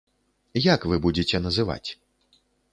Як 0.73 0.87
вы 0.93 0.99
будзеце 1.05 1.43
называць? 1.45 1.89